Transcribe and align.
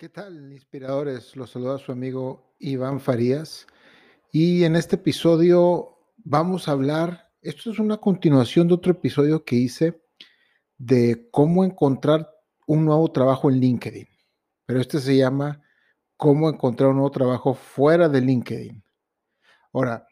¿Qué 0.00 0.08
tal, 0.08 0.50
inspiradores? 0.50 1.36
Los 1.36 1.50
saluda 1.50 1.76
su 1.76 1.92
amigo 1.92 2.54
Iván 2.58 3.00
Farías. 3.00 3.66
Y 4.32 4.64
en 4.64 4.74
este 4.74 4.96
episodio 4.96 5.98
vamos 6.16 6.68
a 6.68 6.72
hablar, 6.72 7.28
esto 7.42 7.70
es 7.70 7.78
una 7.78 7.98
continuación 7.98 8.66
de 8.66 8.72
otro 8.72 8.92
episodio 8.92 9.44
que 9.44 9.56
hice 9.56 10.00
de 10.78 11.28
cómo 11.30 11.66
encontrar 11.66 12.30
un 12.66 12.86
nuevo 12.86 13.12
trabajo 13.12 13.50
en 13.50 13.60
LinkedIn. 13.60 14.08
Pero 14.64 14.80
este 14.80 15.00
se 15.00 15.18
llama 15.18 15.60
cómo 16.16 16.48
encontrar 16.48 16.88
un 16.88 16.96
nuevo 16.96 17.10
trabajo 17.10 17.52
fuera 17.52 18.08
de 18.08 18.22
LinkedIn. 18.22 18.82
Ahora, 19.74 20.06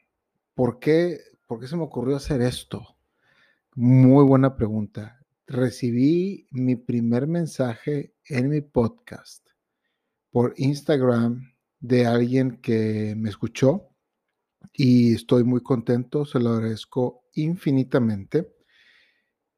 ¿por 0.52 0.80
qué, 0.80 1.18
¿por 1.46 1.61
qué 1.61 1.66
se 1.66 1.79
me 1.79 1.84
ocurrió 1.84 2.16
hacer 2.16 2.43
esto? 2.43 2.98
Muy 3.75 4.27
buena 4.27 4.55
pregunta. 4.55 5.25
Recibí 5.46 6.46
mi 6.50 6.77
primer 6.77 7.27
mensaje 7.27 8.12
en 8.27 8.50
mi 8.50 8.61
podcast 8.61 9.48
por 10.31 10.55
Instagram 10.57 11.52
de 11.80 12.07
alguien 12.07 12.61
que 12.61 13.15
me 13.16 13.30
escuchó 13.30 13.89
y 14.73 15.15
estoy 15.15 15.45
muy 15.45 15.62
contento, 15.62 16.25
se 16.25 16.41
lo 16.41 16.51
agradezco 16.51 17.25
infinitamente. 17.35 18.55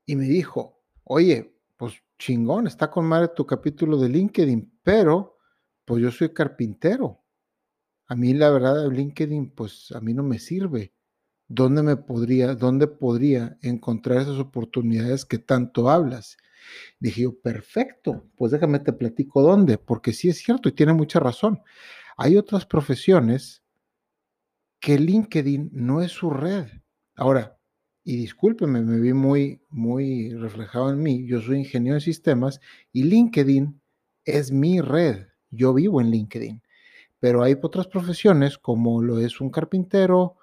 Y 0.07 0.17
me 0.17 0.25
dijo, 0.25 0.83
oye, 1.05 1.57
pues 1.77 1.95
chingón, 2.19 2.67
está 2.67 2.91
con 2.91 3.07
madre 3.07 3.29
tu 3.35 3.47
capítulo 3.47 3.97
de 3.99 4.09
LinkedIn, 4.09 4.81
pero 4.83 5.39
pues 5.85 6.03
yo 6.03 6.11
soy 6.11 6.33
carpintero. 6.33 7.25
A 8.07 8.15
mí 8.15 8.35
la 8.35 8.51
verdad 8.51 8.91
LinkedIn, 8.91 9.51
pues 9.51 9.93
a 9.93 10.01
mí 10.01 10.15
no 10.15 10.23
me 10.23 10.39
sirve. 10.39 10.95
¿Dónde 11.53 11.83
me 11.83 11.97
podría, 11.97 12.55
dónde 12.55 12.87
podría 12.87 13.59
encontrar 13.61 14.19
esas 14.19 14.39
oportunidades 14.39 15.25
que 15.25 15.39
tanto 15.39 15.91
hablas? 15.91 16.37
Dije 17.01 17.23
yo, 17.23 17.41
perfecto, 17.41 18.25
pues 18.37 18.53
déjame 18.53 18.79
te 18.79 18.93
platico 18.93 19.43
dónde, 19.43 19.77
porque 19.77 20.13
sí 20.13 20.29
es 20.29 20.39
cierto 20.39 20.69
y 20.69 20.73
tiene 20.73 20.93
mucha 20.93 21.19
razón. 21.19 21.61
Hay 22.17 22.37
otras 22.37 22.67
profesiones 22.67 23.65
que 24.79 24.97
LinkedIn 24.97 25.71
no 25.73 26.03
es 26.03 26.13
su 26.13 26.31
red. 26.31 26.69
Ahora, 27.17 27.59
y 28.05 28.15
discúlpeme, 28.15 28.83
me 28.83 29.01
vi 29.01 29.13
muy, 29.13 29.61
muy 29.71 30.33
reflejado 30.35 30.91
en 30.91 31.03
mí. 31.03 31.27
Yo 31.27 31.41
soy 31.41 31.59
ingeniero 31.59 31.97
de 31.97 32.01
sistemas 32.01 32.61
y 32.93 33.03
LinkedIn 33.03 33.81
es 34.25 34.53
mi 34.53 34.81
red. 34.81 35.27
Yo 35.51 35.75
vivo 35.75 36.01
en 36.01 36.13
LinkedIn. 36.13 36.63
Pero 37.19 37.43
hay 37.43 37.57
otras 37.61 37.89
profesiones 37.89 38.57
como 38.57 39.03
lo 39.03 39.19
es 39.19 39.41
un 39.41 39.51
carpintero, 39.51 40.37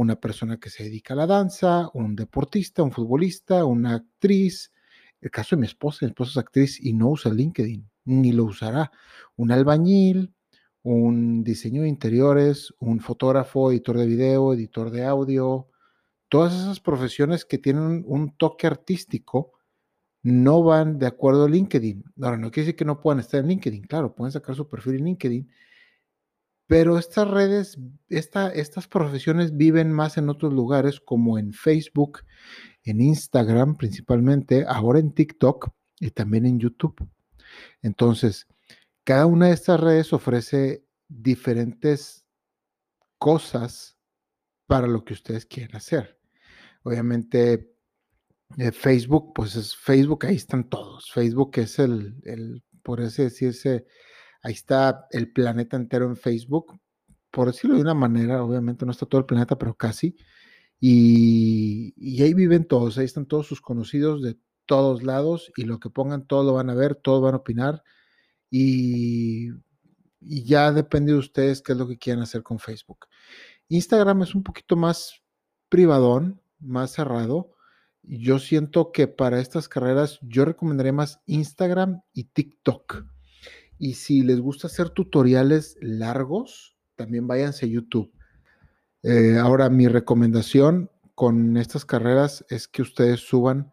una 0.00 0.16
persona 0.16 0.58
que 0.58 0.70
se 0.70 0.84
dedica 0.84 1.12
a 1.12 1.16
la 1.18 1.26
danza, 1.26 1.90
un 1.92 2.16
deportista, 2.16 2.82
un 2.82 2.90
futbolista, 2.90 3.66
una 3.66 3.96
actriz, 3.96 4.72
el 5.20 5.30
caso 5.30 5.56
de 5.56 5.60
mi 5.60 5.66
esposa, 5.66 5.98
mi 6.06 6.08
esposa 6.08 6.30
es 6.30 6.36
actriz 6.38 6.80
y 6.80 6.94
no 6.94 7.10
usa 7.10 7.30
LinkedIn, 7.30 7.86
ni 8.06 8.32
lo 8.32 8.44
usará. 8.44 8.90
Un 9.36 9.52
albañil, 9.52 10.32
un 10.82 11.44
diseño 11.44 11.82
de 11.82 11.88
interiores, 11.88 12.72
un 12.78 13.00
fotógrafo, 13.00 13.70
editor 13.70 13.98
de 13.98 14.06
video, 14.06 14.54
editor 14.54 14.90
de 14.90 15.04
audio, 15.04 15.68
todas 16.30 16.54
esas 16.54 16.80
profesiones 16.80 17.44
que 17.44 17.58
tienen 17.58 18.02
un 18.06 18.34
toque 18.38 18.66
artístico 18.66 19.52
no 20.22 20.62
van 20.62 20.98
de 20.98 21.08
acuerdo 21.08 21.44
a 21.44 21.48
LinkedIn. 21.50 22.04
Ahora, 22.22 22.38
no 22.38 22.50
quiere 22.50 22.66
decir 22.66 22.76
que 22.76 22.86
no 22.86 23.00
puedan 23.00 23.20
estar 23.20 23.40
en 23.40 23.48
LinkedIn, 23.48 23.82
claro, 23.82 24.14
pueden 24.14 24.32
sacar 24.32 24.54
su 24.54 24.66
perfil 24.66 24.94
en 24.94 25.04
LinkedIn, 25.04 25.50
pero 26.70 26.98
estas 26.98 27.28
redes, 27.28 27.76
estas 28.08 28.86
profesiones 28.86 29.56
viven 29.56 29.90
más 29.90 30.18
en 30.18 30.28
otros 30.28 30.52
lugares 30.52 31.00
como 31.00 31.36
en 31.36 31.52
Facebook, 31.52 32.20
en 32.84 33.00
Instagram 33.00 33.76
principalmente, 33.76 34.64
ahora 34.68 35.00
en 35.00 35.12
TikTok 35.12 35.70
y 35.98 36.12
también 36.12 36.46
en 36.46 36.60
YouTube. 36.60 36.94
Entonces, 37.82 38.46
cada 39.02 39.26
una 39.26 39.48
de 39.48 39.54
estas 39.54 39.80
redes 39.80 40.12
ofrece 40.12 40.84
diferentes 41.08 42.24
cosas 43.18 43.98
para 44.68 44.86
lo 44.86 45.04
que 45.04 45.14
ustedes 45.14 45.46
quieren 45.46 45.74
hacer. 45.74 46.20
Obviamente, 46.84 47.74
eh, 48.58 48.70
Facebook, 48.70 49.32
pues 49.34 49.56
es 49.56 49.74
Facebook, 49.74 50.24
ahí 50.24 50.36
están 50.36 50.68
todos. 50.68 51.10
Facebook 51.10 51.50
es 51.56 51.80
el, 51.80 52.14
el, 52.22 52.62
por 52.84 53.00
así 53.00 53.24
decirse, 53.24 53.86
ahí 54.42 54.52
está 54.52 55.06
el 55.10 55.32
planeta 55.32 55.76
entero 55.76 56.06
en 56.06 56.16
Facebook. 56.16 56.80
Por 57.30 57.48
decirlo 57.48 57.76
de 57.76 57.82
una 57.82 57.94
manera, 57.94 58.42
obviamente 58.42 58.84
no 58.84 58.92
está 58.92 59.06
todo 59.06 59.20
el 59.20 59.26
planeta, 59.26 59.58
pero 59.58 59.74
casi. 59.74 60.16
Y, 60.80 62.22
ahí 62.22 62.34
viven 62.34 62.66
todos, 62.66 62.98
ahí 62.98 63.04
están 63.04 63.26
todos 63.26 63.46
sus 63.46 63.60
conocidos 63.60 64.22
de 64.22 64.38
todos 64.66 65.02
lados 65.02 65.52
y 65.56 65.64
lo 65.64 65.78
que 65.78 65.90
pongan, 65.90 66.26
todo 66.26 66.44
lo 66.44 66.54
van 66.54 66.70
a 66.70 66.74
ver, 66.74 66.94
todos 66.94 67.22
van 67.22 67.34
a 67.34 67.38
opinar. 67.38 67.82
Y, 68.50 69.50
y 70.20 70.44
ya 70.44 70.72
depende 70.72 71.12
de 71.12 71.18
ustedes 71.18 71.62
qué 71.62 71.72
es 71.72 71.78
lo 71.78 71.86
que 71.86 71.98
quieran 71.98 72.22
hacer 72.22 72.42
con 72.42 72.58
Facebook. 72.58 73.06
Instagram 73.68 74.22
es 74.22 74.34
un 74.34 74.42
poquito 74.42 74.76
más 74.76 75.22
privadón, 75.68 76.40
más 76.58 76.92
cerrado. 76.92 77.52
Yo 78.02 78.38
siento 78.38 78.92
que 78.92 79.06
para 79.06 79.40
estas 79.40 79.68
carreras 79.68 80.18
yo 80.22 80.44
recomendaría 80.44 80.92
más 80.92 81.20
Instagram 81.26 82.02
y 82.12 82.24
TikTok. 82.24 83.04
Y 83.80 83.94
si 83.94 84.20
les 84.20 84.38
gusta 84.40 84.66
hacer 84.66 84.90
tutoriales 84.90 85.78
largos, 85.80 86.76
también 86.96 87.26
váyanse 87.26 87.64
a 87.64 87.70
YouTube. 87.70 88.12
Eh, 89.02 89.38
ahora, 89.38 89.70
mi 89.70 89.88
recomendación 89.88 90.90
con 91.14 91.56
estas 91.56 91.86
carreras 91.86 92.44
es 92.50 92.68
que 92.68 92.82
ustedes 92.82 93.20
suban 93.20 93.72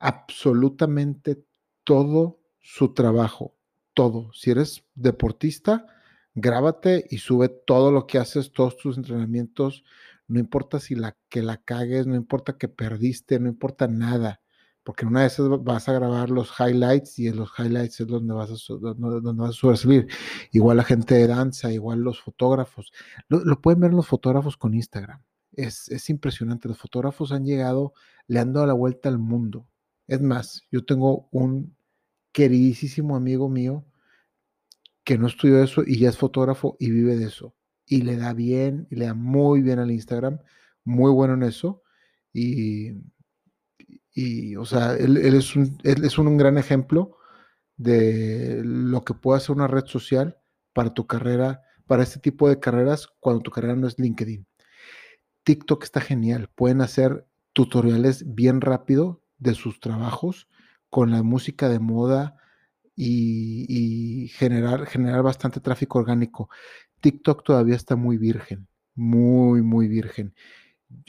absolutamente 0.00 1.42
todo 1.82 2.42
su 2.60 2.92
trabajo, 2.92 3.56
todo. 3.94 4.30
Si 4.34 4.50
eres 4.50 4.84
deportista, 4.94 5.86
grábate 6.34 7.06
y 7.08 7.16
sube 7.16 7.48
todo 7.48 7.90
lo 7.90 8.06
que 8.06 8.18
haces, 8.18 8.52
todos 8.52 8.76
tus 8.76 8.98
entrenamientos. 8.98 9.82
No 10.26 10.38
importa 10.38 10.78
si 10.78 10.94
la 10.94 11.16
que 11.30 11.42
la 11.42 11.56
cagues, 11.56 12.06
no 12.06 12.16
importa 12.16 12.58
que 12.58 12.68
perdiste, 12.68 13.40
no 13.40 13.48
importa 13.48 13.88
nada 13.88 14.42
porque 14.88 15.04
en 15.04 15.10
una 15.10 15.20
de 15.20 15.26
esas 15.26 15.50
vas 15.62 15.86
a 15.90 15.92
grabar 15.92 16.30
los 16.30 16.50
highlights 16.58 17.18
y 17.18 17.28
en 17.28 17.36
los 17.36 17.50
highlights 17.58 18.00
es 18.00 18.06
donde 18.06 18.32
vas 18.32 18.48
a, 18.50 18.72
donde, 18.72 19.32
vas 19.34 19.62
a 19.62 19.76
subir. 19.76 20.08
Igual 20.50 20.78
la 20.78 20.82
gente 20.82 21.14
de 21.14 21.26
danza, 21.26 21.70
igual 21.70 22.00
los 22.00 22.22
fotógrafos. 22.22 22.90
Lo, 23.28 23.60
pueden 23.60 23.80
ver 23.80 23.92
los 23.92 24.06
fotógrafos 24.06 24.56
con 24.56 24.72
Instagram. 24.72 25.22
Es, 25.52 25.90
es, 25.90 26.08
impresionante. 26.08 26.68
Los 26.68 26.78
fotógrafos 26.78 27.32
han 27.32 27.44
llegado, 27.44 27.92
le 28.28 28.40
han 28.40 28.54
dado 28.54 28.64
la 28.64 28.72
vuelta 28.72 29.10
al 29.10 29.18
mundo. 29.18 29.68
Es 30.06 30.22
más, 30.22 30.62
yo 30.72 30.82
tengo 30.86 31.28
un 31.32 31.76
queridísimo 32.32 33.14
amigo 33.14 33.50
mío 33.50 33.84
que 35.04 35.18
no 35.18 35.26
estudió 35.26 35.62
eso 35.62 35.82
y 35.86 35.98
ya 35.98 36.08
es 36.08 36.16
fotógrafo 36.16 36.78
y 36.80 36.90
vive 36.90 37.16
de 37.16 37.26
eso. 37.26 37.54
Y 37.84 38.04
le 38.04 38.16
da 38.16 38.32
bien, 38.32 38.86
y 38.90 38.96
le 38.96 39.04
da 39.04 39.12
muy 39.12 39.60
bien 39.60 39.80
al 39.80 39.90
Instagram, 39.90 40.38
muy 40.82 41.12
bueno 41.12 41.34
en 41.34 41.42
eso. 41.42 41.82
Y 42.32 42.92
y, 44.14 44.56
o 44.56 44.64
sea, 44.64 44.94
él, 44.94 45.16
es, 45.16 45.54
un, 45.56 45.78
es 45.84 46.18
un 46.18 46.36
gran 46.36 46.58
ejemplo 46.58 47.16
de 47.76 48.62
lo 48.64 49.04
que 49.04 49.14
puede 49.14 49.38
hacer 49.38 49.54
una 49.54 49.68
red 49.68 49.86
social 49.86 50.38
para 50.72 50.92
tu 50.92 51.06
carrera, 51.06 51.62
para 51.86 52.02
este 52.02 52.18
tipo 52.18 52.48
de 52.48 52.60
carreras 52.60 53.08
cuando 53.20 53.42
tu 53.42 53.50
carrera 53.50 53.76
no 53.76 53.86
es 53.86 53.98
LinkedIn. 53.98 54.46
TikTok 55.44 55.84
está 55.84 56.00
genial. 56.00 56.50
Pueden 56.54 56.80
hacer 56.80 57.26
tutoriales 57.52 58.34
bien 58.34 58.60
rápido 58.60 59.22
de 59.38 59.54
sus 59.54 59.80
trabajos 59.80 60.48
con 60.90 61.10
la 61.10 61.22
música 61.22 61.68
de 61.68 61.78
moda 61.78 62.36
y, 62.94 63.64
y, 63.68 64.28
generar, 64.28 64.86
generar 64.86 65.22
bastante 65.22 65.60
tráfico 65.60 66.00
orgánico. 66.00 66.50
TikTok 67.00 67.44
todavía 67.44 67.76
está 67.76 67.94
muy 67.96 68.18
virgen, 68.18 68.68
muy, 68.94 69.62
muy 69.62 69.86
virgen. 69.86 70.34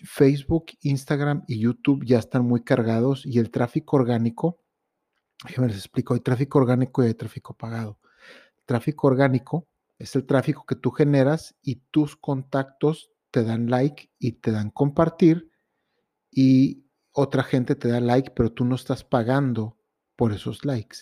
Facebook, 0.03 0.67
Instagram 0.81 1.43
y 1.47 1.59
YouTube 1.59 2.03
ya 2.05 2.19
están 2.19 2.45
muy 2.45 2.63
cargados 2.63 3.25
y 3.25 3.39
el 3.39 3.51
tráfico 3.51 3.97
orgánico, 3.97 4.61
déjenme 5.45 5.69
les 5.69 5.77
explico, 5.77 6.13
hay 6.13 6.19
tráfico 6.19 6.59
orgánico 6.59 7.03
y 7.03 7.07
hay 7.07 7.13
tráfico 7.13 7.53
pagado. 7.53 7.99
Tráfico 8.65 9.07
orgánico 9.07 9.67
es 9.97 10.15
el 10.15 10.25
tráfico 10.25 10.65
que 10.65 10.75
tú 10.75 10.91
generas 10.91 11.55
y 11.61 11.75
tus 11.91 12.15
contactos 12.15 13.11
te 13.31 13.43
dan 13.43 13.69
like 13.69 14.11
y 14.19 14.33
te 14.33 14.51
dan 14.51 14.69
compartir 14.69 15.49
y 16.31 16.85
otra 17.11 17.43
gente 17.43 17.75
te 17.75 17.89
da 17.89 17.99
like, 17.99 18.31
pero 18.35 18.51
tú 18.51 18.65
no 18.65 18.75
estás 18.75 19.03
pagando 19.03 19.77
por 20.15 20.31
esos 20.31 20.65
likes. 20.65 20.99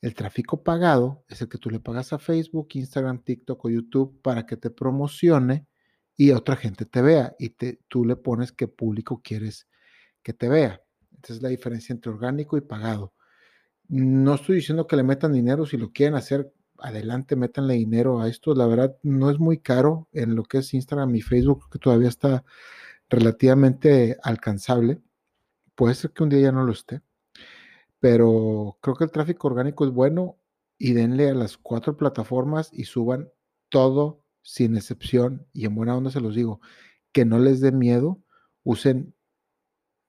El 0.00 0.14
tráfico 0.14 0.64
pagado 0.64 1.24
es 1.28 1.40
el 1.42 1.48
que 1.48 1.58
tú 1.58 1.70
le 1.70 1.78
pagas 1.78 2.12
a 2.12 2.18
Facebook, 2.18 2.68
Instagram, 2.72 3.22
TikTok 3.22 3.64
o 3.64 3.70
YouTube 3.70 4.20
para 4.22 4.46
que 4.46 4.56
te 4.56 4.70
promocione 4.70 5.66
y 6.16 6.30
otra 6.32 6.56
gente 6.56 6.84
te 6.84 7.02
vea 7.02 7.34
y 7.38 7.50
te, 7.50 7.80
tú 7.88 8.04
le 8.04 8.16
pones 8.16 8.52
qué 8.52 8.68
público 8.68 9.20
quieres 9.22 9.68
que 10.22 10.32
te 10.32 10.48
vea. 10.48 10.82
Esa 11.22 11.34
es 11.34 11.42
la 11.42 11.48
diferencia 11.48 11.92
entre 11.92 12.12
orgánico 12.12 12.56
y 12.56 12.60
pagado. 12.60 13.12
No 13.88 14.34
estoy 14.34 14.56
diciendo 14.56 14.86
que 14.86 14.96
le 14.96 15.02
metan 15.02 15.32
dinero, 15.32 15.66
si 15.66 15.76
lo 15.76 15.92
quieren 15.92 16.14
hacer, 16.14 16.52
adelante, 16.78 17.36
métanle 17.36 17.74
dinero 17.74 18.20
a 18.20 18.28
esto. 18.28 18.54
La 18.54 18.66
verdad, 18.66 18.96
no 19.02 19.30
es 19.30 19.38
muy 19.38 19.58
caro 19.58 20.08
en 20.12 20.34
lo 20.34 20.44
que 20.44 20.58
es 20.58 20.74
Instagram 20.74 21.14
y 21.14 21.22
Facebook, 21.22 21.68
que 21.70 21.78
todavía 21.78 22.08
está 22.08 22.44
relativamente 23.08 24.16
alcanzable. 24.22 25.00
Puede 25.74 25.94
ser 25.94 26.12
que 26.12 26.22
un 26.22 26.28
día 26.28 26.40
ya 26.40 26.52
no 26.52 26.64
lo 26.64 26.72
esté, 26.72 27.02
pero 28.00 28.78
creo 28.80 28.96
que 28.96 29.04
el 29.04 29.10
tráfico 29.10 29.48
orgánico 29.48 29.84
es 29.84 29.92
bueno 29.92 30.36
y 30.78 30.92
denle 30.92 31.30
a 31.30 31.34
las 31.34 31.56
cuatro 31.56 31.96
plataformas 31.96 32.70
y 32.72 32.84
suban 32.84 33.30
todo 33.68 34.21
sin 34.42 34.76
excepción. 34.76 35.46
Y 35.52 35.66
en 35.66 35.74
buena 35.74 35.96
onda 35.96 36.10
se 36.10 36.20
los 36.20 36.34
digo, 36.34 36.60
que 37.12 37.24
no 37.24 37.38
les 37.38 37.60
dé 37.60 37.72
miedo, 37.72 38.22
usen, 38.64 39.14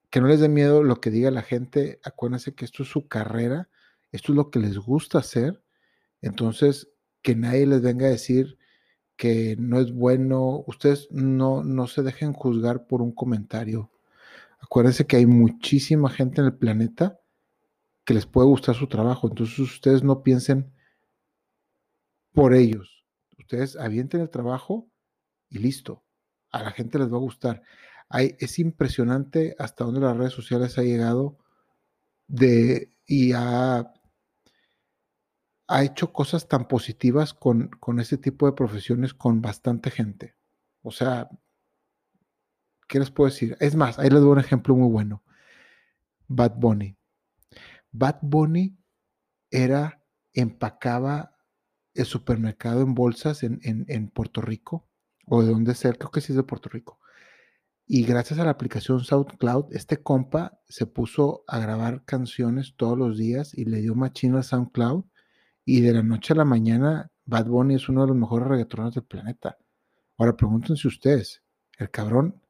que 0.10 0.22
no 0.22 0.28
les 0.28 0.40
dé 0.40 0.50
miedo 0.50 0.84
lo 0.84 1.00
que 1.02 1.12
diga 1.12 1.32
la 1.32 1.42
gente. 1.42 2.00
Acuérdense 2.04 2.54
que 2.56 2.66
esto 2.66 2.84
es 2.84 2.90
su 2.90 3.08
carrera, 3.08 3.70
esto 4.12 4.32
es 4.32 4.36
lo 4.36 4.50
que 4.52 4.60
les 4.60 4.78
gusta 4.78 5.20
hacer. 5.20 5.64
Entonces, 6.22 6.90
que 7.22 7.36
nadie 7.36 7.66
les 7.66 7.82
venga 7.82 8.08
a 8.08 8.12
decir 8.12 8.58
que 9.16 9.56
no 9.58 9.80
es 9.80 9.94
bueno. 9.94 10.64
Ustedes 10.68 11.08
no, 11.12 11.64
no 11.64 11.88
se 11.88 12.04
dejen 12.04 12.34
juzgar 12.34 12.88
por 12.88 13.02
un 13.02 13.14
comentario. 13.14 13.92
Acuérdense 14.60 15.06
que 15.06 15.18
hay 15.18 15.26
muchísima 15.26 16.10
gente 16.10 16.42
en 16.42 16.48
el 16.48 16.58
planeta 16.58 17.20
que 18.06 18.14
les 18.14 18.26
puede 18.26 18.48
gustar 18.48 18.76
su 18.76 18.88
trabajo. 18.88 19.28
Entonces 19.28 19.60
ustedes 19.60 20.04
no 20.04 20.24
piensen 20.24 20.74
por 22.34 22.54
ellos. 22.54 23.03
Ustedes 23.44 23.76
avienten 23.76 24.22
el 24.22 24.30
trabajo 24.30 24.90
y 25.50 25.60
listo. 25.60 26.06
A 26.50 26.64
la 26.64 26.72
gente 26.72 26.98
les 26.98 27.12
va 27.12 27.18
a 27.18 27.20
gustar. 27.20 27.62
Hay, 28.08 28.38
es 28.40 28.58
impresionante 28.58 29.54
hasta 29.60 29.84
dónde 29.84 30.00
las 30.00 30.16
redes 30.16 30.32
sociales 30.32 30.78
ha 30.78 30.84
llegado 30.84 31.40
de, 32.26 32.96
y 33.06 33.34
ha, 33.34 33.92
ha 35.68 35.84
hecho 35.84 36.14
cosas 36.14 36.48
tan 36.48 36.70
positivas 36.70 37.34
con, 37.34 37.68
con 37.82 38.00
este 38.00 38.18
tipo 38.18 38.46
de 38.46 38.54
profesiones 38.54 39.14
con 39.14 39.42
bastante 39.42 39.92
gente. 39.92 40.36
O 40.82 40.92
sea, 40.92 41.30
¿qué 42.88 43.00
les 43.00 43.12
puedo 43.12 43.30
decir? 43.30 43.58
Es 43.60 43.76
más, 43.76 44.00
ahí 44.00 44.10
les 44.10 44.22
doy 44.22 44.32
un 44.32 44.40
ejemplo 44.40 44.74
muy 44.74 44.90
bueno. 44.90 45.22
Bad 46.30 46.54
Bunny. 46.56 46.96
Bad 47.92 48.20
Bunny 48.22 48.78
era, 49.52 50.02
empacaba 50.32 51.33
el 51.94 52.06
supermercado 52.06 52.82
en 52.82 52.94
bolsas 52.94 53.44
en, 53.44 53.60
en, 53.64 54.08
Puerto 54.10 54.42
Rico, 54.42 54.88
o 55.28 55.44
de 55.44 55.50
donde 55.50 55.76
sea, 55.76 55.94
creo 55.94 56.12
que 56.12 56.22
sí 56.22 56.32
es 56.32 56.38
de 56.38 56.44
Puerto 56.44 56.70
Rico. 56.70 57.00
Y 57.86 58.04
gracias 58.04 58.40
a 58.40 58.46
la 58.46 58.52
aplicación 58.52 59.02
SoundCloud, 59.02 59.74
este 59.74 60.02
compa 60.02 60.60
se 60.68 60.86
puso 60.86 61.44
a 61.48 61.60
grabar 61.60 62.04
canciones 62.06 62.76
todos 62.78 62.98
los 62.98 63.18
días 63.18 63.54
y 63.54 63.66
le 63.66 63.82
dio 63.82 63.94
machino 63.94 64.38
a 64.38 64.44
SoundCloud. 64.44 65.06
Y 65.66 65.82
de 65.82 65.94
la 65.94 66.04
noche 66.04 66.34
a 66.34 66.38
la 66.38 66.46
mañana, 66.46 67.12
Bad 67.26 67.48
Bunny 67.48 67.76
es 67.76 67.90
uno 67.90 68.02
de 68.02 68.08
los 68.08 68.18
mejores 68.18 68.48
reggaetoneros 68.48 68.96
del 68.96 69.04
planeta. 69.04 69.58
Ahora 70.18 70.36
pregúntense 70.36 70.88
ustedes, 70.88 71.44
el 71.78 71.90
cabrón, 71.90 72.42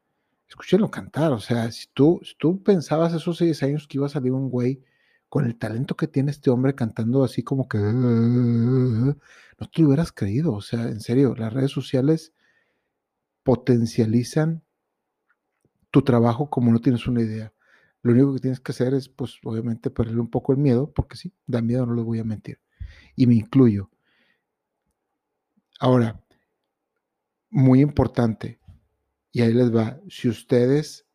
escúchenlo 0.47 0.89
cantar. 0.89 1.31
O 1.31 1.39
sea, 1.39 1.71
si 1.71 1.87
tú, 1.93 2.19
si 2.23 2.35
tú 2.37 2.61
pensabas 2.61 3.13
esos 3.13 3.37
seis 3.37 3.61
años 3.63 3.87
que 3.87 3.97
iba 3.97 4.05
a 4.05 4.09
salir 4.09 4.31
un 4.31 4.49
güey 4.49 4.83
con 5.33 5.47
el 5.47 5.57
talento 5.57 5.97
que 5.97 6.07
tiene 6.07 6.29
este 6.29 6.51
hombre 6.51 6.75
cantando 6.75 7.23
así 7.23 7.41
como 7.41 7.67
que 7.67 7.79
no 7.79 9.15
te 9.71 9.81
lo 9.81 9.87
hubieras 9.87 10.11
creído. 10.11 10.53
O 10.53 10.61
sea, 10.61 10.83
en 10.83 10.99
serio, 10.99 11.33
las 11.35 11.51
redes 11.51 11.71
sociales 11.71 12.33
potencializan 13.41 14.61
tu 15.89 16.03
trabajo 16.03 16.51
como 16.51 16.71
no 16.71 16.81
tienes 16.81 17.07
una 17.07 17.21
idea. 17.21 17.51
Lo 18.03 18.11
único 18.11 18.35
que 18.35 18.41
tienes 18.41 18.59
que 18.59 18.73
hacer 18.73 18.93
es, 18.93 19.09
pues, 19.09 19.39
obviamente, 19.43 19.89
perderle 19.89 20.21
un 20.21 20.29
poco 20.29 20.51
el 20.51 20.59
miedo, 20.59 20.93
porque 20.93 21.17
sí, 21.17 21.33
da 21.47 21.63
miedo, 21.63 21.87
no 21.87 21.95
les 21.95 22.05
voy 22.05 22.19
a 22.19 22.23
mentir. 22.23 22.59
Y 23.15 23.25
me 23.25 23.33
incluyo. 23.33 23.89
Ahora, 25.79 26.23
muy 27.49 27.81
importante, 27.81 28.59
y 29.31 29.41
ahí 29.41 29.51
les 29.51 29.75
va, 29.75 29.99
si 30.09 30.29
ustedes 30.29 31.07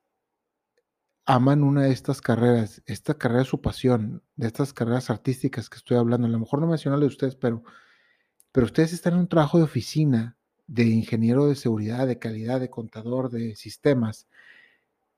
aman 1.29 1.63
una 1.63 1.83
de 1.83 1.93
estas 1.93 2.23
carreras, 2.23 2.83
esta 2.87 3.13
carrera 3.13 3.43
es 3.43 3.49
su 3.49 3.61
pasión, 3.61 4.23
de 4.37 4.47
estas 4.47 4.73
carreras 4.73 5.11
artísticas 5.11 5.69
que 5.69 5.77
estoy 5.77 5.99
hablando, 5.99 6.27
a 6.27 6.31
lo 6.31 6.39
mejor 6.39 6.59
no 6.59 6.67
mencionarle 6.67 7.05
de 7.05 7.11
ustedes, 7.11 7.37
pero, 7.37 7.63
pero 8.51 8.65
ustedes 8.65 8.95
están 8.95 9.13
en 9.13 9.19
un 9.21 9.29
trabajo 9.29 9.59
de 9.59 9.65
oficina, 9.65 10.39
de 10.67 10.85
ingeniero 10.85 11.47
de 11.47 11.55
seguridad, 11.55 12.07
de 12.07 12.19
calidad, 12.19 12.61
de 12.61 12.71
contador, 12.71 13.31
de 13.31 13.57
sistemas, 13.57 14.27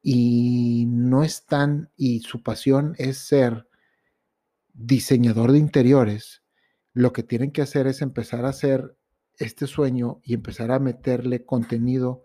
y 0.03 0.87
no 0.89 1.23
están, 1.23 1.93
y 1.97 2.19
su 2.23 2.43
pasión 2.43 2.97
es 2.99 3.19
ser 3.19 3.69
diseñador 4.75 5.53
de 5.53 5.59
interiores, 5.59 6.43
lo 6.93 7.13
que 7.13 7.23
tienen 7.23 7.53
que 7.53 7.63
hacer 7.63 7.87
es 7.87 8.03
empezar 8.03 8.47
a 8.47 8.49
hacer 8.49 8.97
este 9.39 9.69
sueño 9.69 10.21
y 10.25 10.35
empezar 10.35 10.73
a 10.73 10.81
meterle 10.81 11.45
contenido 11.45 12.25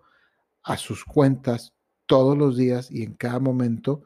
a 0.64 0.78
sus 0.78 1.06
cuentas 1.06 1.75
todos 2.06 2.38
los 2.38 2.57
días 2.57 2.92
y 2.92 3.04
en 3.04 3.13
cada 3.13 3.40
momento 3.40 4.04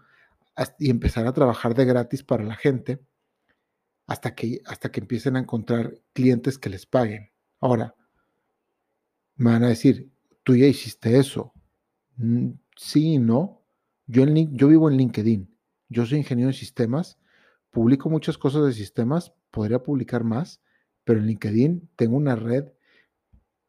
y 0.77 0.89
empezar 0.89 1.25
a 1.27 1.33
trabajar 1.33 1.73
de 1.73 1.85
gratis 1.85 2.23
para 2.23 2.43
la 2.43 2.55
gente 2.55 2.99
hasta 4.07 4.35
que, 4.35 4.61
hasta 4.65 4.91
que 4.91 4.99
empiecen 4.99 5.35
a 5.35 5.39
encontrar 5.39 5.93
clientes 6.13 6.57
que 6.57 6.69
les 6.69 6.85
paguen. 6.85 7.31
Ahora, 7.59 7.95
me 9.35 9.51
van 9.51 9.63
a 9.63 9.69
decir, 9.69 10.11
tú 10.43 10.55
ya 10.55 10.65
hiciste 10.65 11.17
eso. 11.17 11.53
Mm, 12.17 12.49
sí 12.75 13.13
y 13.13 13.19
no. 13.19 13.61
Yo, 14.07 14.23
en, 14.23 14.57
yo 14.57 14.67
vivo 14.67 14.89
en 14.89 14.97
LinkedIn. 14.97 15.55
Yo 15.89 16.05
soy 16.05 16.17
ingeniero 16.17 16.47
de 16.47 16.57
sistemas. 16.57 17.19
Publico 17.71 18.09
muchas 18.09 18.37
cosas 18.37 18.65
de 18.65 18.73
sistemas. 18.73 19.31
Podría 19.51 19.83
publicar 19.83 20.23
más. 20.23 20.61
Pero 21.03 21.19
en 21.19 21.27
LinkedIn 21.27 21.89
tengo 21.95 22.17
una 22.17 22.35
red 22.35 22.65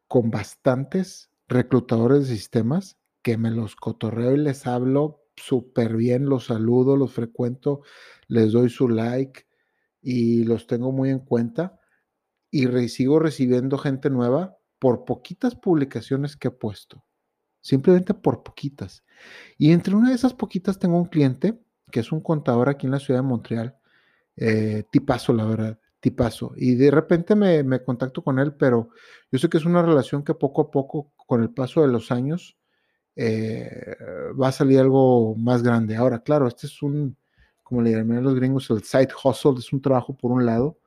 con 0.07 0.31
bastantes 0.31 1.29
reclutadores 1.47 2.27
de 2.27 2.35
sistemas 2.35 2.97
que 3.21 3.37
me 3.37 3.51
los 3.51 3.75
cotorreo 3.75 4.33
y 4.33 4.37
les 4.37 4.67
hablo 4.67 5.21
súper 5.35 5.95
bien, 5.95 6.27
los 6.27 6.45
saludo, 6.45 6.95
los 6.97 7.13
frecuento, 7.13 7.81
les 8.27 8.51
doy 8.51 8.69
su 8.69 8.89
like 8.89 9.47
y 10.01 10.43
los 10.43 10.67
tengo 10.67 10.91
muy 10.91 11.09
en 11.09 11.19
cuenta 11.19 11.79
y 12.49 12.67
sigo 12.89 13.19
recibiendo 13.19 13.77
gente 13.77 14.09
nueva 14.09 14.57
por 14.79 15.05
poquitas 15.05 15.55
publicaciones 15.55 16.35
que 16.35 16.49
he 16.49 16.51
puesto, 16.51 17.05
simplemente 17.61 18.13
por 18.13 18.43
poquitas. 18.43 19.03
Y 19.57 19.71
entre 19.71 19.95
una 19.95 20.09
de 20.09 20.15
esas 20.15 20.33
poquitas 20.33 20.79
tengo 20.79 20.97
un 20.97 21.05
cliente 21.05 21.59
que 21.91 21.99
es 22.01 22.11
un 22.11 22.21
contador 22.21 22.69
aquí 22.69 22.87
en 22.87 22.91
la 22.91 22.99
ciudad 22.99 23.19
de 23.19 23.27
Montreal, 23.27 23.77
eh, 24.35 24.83
tipazo, 24.91 25.33
la 25.33 25.45
verdad, 25.45 25.79
tipazo. 25.99 26.53
Y 26.55 26.75
de 26.75 26.89
repente 26.89 27.35
me, 27.35 27.63
me 27.63 27.83
contacto 27.83 28.23
con 28.23 28.39
él, 28.39 28.55
pero 28.55 28.89
yo 29.31 29.39
sé 29.39 29.49
que 29.49 29.57
es 29.57 29.65
una 29.65 29.81
relación 29.81 30.23
que 30.23 30.33
poco 30.33 30.61
a 30.61 30.71
poco, 30.71 31.13
con 31.15 31.43
el 31.43 31.51
paso 31.51 31.81
de 31.81 31.89
los 31.89 32.11
años, 32.11 32.57
eh, 33.15 33.95
va 34.39 34.49
a 34.49 34.51
salir 34.51 34.79
algo 34.79 35.35
más 35.35 35.63
grande. 35.63 35.95
Ahora, 35.95 36.19
claro, 36.19 36.47
este 36.47 36.67
es 36.67 36.81
un, 36.81 37.17
como 37.63 37.81
le 37.81 37.91
llaman 37.91 38.23
los 38.23 38.35
gringos, 38.35 38.69
el 38.69 38.83
side 38.83 39.09
hustle, 39.23 39.55
es 39.57 39.71
un 39.73 39.81
trabajo 39.81 40.15
por 40.15 40.31
un 40.31 40.45
lado, 40.45 40.79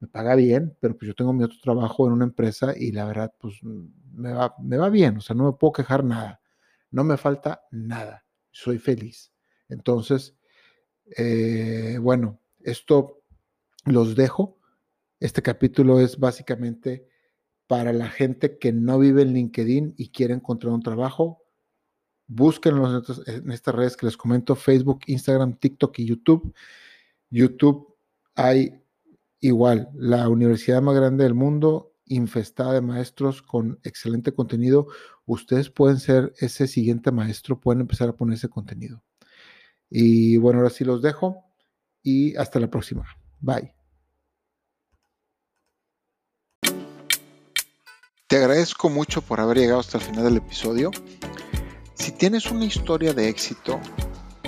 me 0.00 0.08
paga 0.08 0.34
bien, 0.34 0.76
pero 0.80 0.96
pues 0.96 1.08
yo 1.08 1.14
tengo 1.14 1.32
mi 1.32 1.44
otro 1.44 1.58
trabajo 1.62 2.06
en 2.06 2.14
una 2.14 2.24
empresa 2.24 2.74
y 2.76 2.92
la 2.92 3.04
verdad, 3.04 3.32
pues 3.38 3.60
me 3.62 4.32
va, 4.32 4.54
me 4.60 4.78
va 4.78 4.88
bien, 4.88 5.18
o 5.18 5.20
sea, 5.20 5.36
no 5.36 5.44
me 5.44 5.52
puedo 5.52 5.72
quejar 5.72 6.04
nada, 6.04 6.40
no 6.90 7.04
me 7.04 7.16
falta 7.16 7.62
nada, 7.70 8.24
soy 8.50 8.78
feliz. 8.78 9.32
Entonces, 9.68 10.36
eh, 11.16 11.98
bueno, 12.00 12.40
esto 12.60 13.22
los 13.84 14.14
dejo. 14.16 14.58
Este 15.18 15.42
capítulo 15.42 16.00
es 16.00 16.18
básicamente 16.18 17.06
para 17.66 17.92
la 17.92 18.08
gente 18.08 18.58
que 18.58 18.72
no 18.72 18.98
vive 18.98 19.22
en 19.22 19.32
LinkedIn 19.34 19.94
y 19.96 20.10
quiere 20.10 20.34
encontrar 20.34 20.72
un 20.72 20.82
trabajo. 20.82 21.42
Búsquenlos 22.32 23.26
en 23.26 23.50
estas 23.50 23.74
redes 23.74 23.96
que 23.96 24.06
les 24.06 24.16
comento, 24.16 24.54
Facebook, 24.54 25.00
Instagram, 25.08 25.54
TikTok 25.54 25.98
y 25.98 26.06
YouTube. 26.06 26.54
YouTube 27.28 27.92
hay 28.36 28.80
igual, 29.40 29.88
la 29.94 30.28
universidad 30.28 30.80
más 30.80 30.94
grande 30.94 31.24
del 31.24 31.34
mundo, 31.34 31.92
infestada 32.06 32.74
de 32.74 32.82
maestros 32.82 33.42
con 33.42 33.80
excelente 33.82 34.32
contenido. 34.32 34.86
Ustedes 35.26 35.70
pueden 35.70 35.98
ser 35.98 36.32
ese 36.38 36.68
siguiente 36.68 37.10
maestro, 37.10 37.58
pueden 37.58 37.80
empezar 37.80 38.08
a 38.08 38.16
poner 38.16 38.36
ese 38.36 38.48
contenido. 38.48 39.02
Y 39.88 40.36
bueno, 40.36 40.60
ahora 40.60 40.70
sí 40.70 40.84
los 40.84 41.02
dejo 41.02 41.44
y 42.00 42.36
hasta 42.36 42.60
la 42.60 42.70
próxima. 42.70 43.04
Bye. 43.40 43.74
Te 48.28 48.36
agradezco 48.36 48.88
mucho 48.88 49.20
por 49.20 49.40
haber 49.40 49.58
llegado 49.58 49.80
hasta 49.80 49.98
el 49.98 50.04
final 50.04 50.22
del 50.22 50.36
episodio. 50.36 50.92
Si 52.00 52.10
tienes 52.12 52.50
una 52.50 52.64
historia 52.64 53.12
de 53.12 53.28
éxito, 53.28 53.78